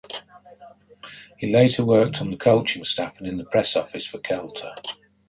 [1.37, 4.73] He later worked on the coaching staff and in the press office for Celta.